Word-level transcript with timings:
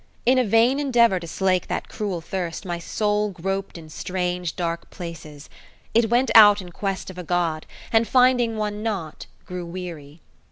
In 0.25 0.39
a 0.39 0.43
vain 0.43 0.79
endeavour 0.79 1.19
to 1.19 1.27
slake 1.27 1.67
that 1.67 1.87
cruel 1.87 2.21
thirst 2.21 2.65
my 2.65 2.79
soul 2.79 3.29
groped 3.29 3.77
in 3.77 3.87
strange 3.87 4.55
dark 4.55 4.89
places. 4.89 5.47
It 5.93 6.09
went 6.09 6.31
out 6.33 6.59
in 6.59 6.71
quest 6.71 7.11
of 7.11 7.19
a 7.19 7.23
God, 7.23 7.67
and 7.93 8.07
finding 8.07 8.57
one 8.57 8.81
not, 8.81 9.27
grew 9.45 9.63
weary. 9.63 10.19